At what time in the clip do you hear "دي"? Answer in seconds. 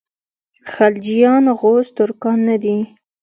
2.63-2.77